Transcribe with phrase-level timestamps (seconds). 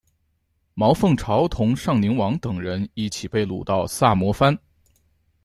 [0.73, 4.57] 毛凤朝同尚宁王等人一起被掳到萨摩藩。